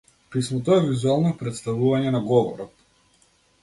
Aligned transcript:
Писмото 0.35 0.77
е 0.77 0.85
визуелно 0.85 1.35
претставување 1.43 2.17
на 2.19 2.25
говорот. 2.33 2.79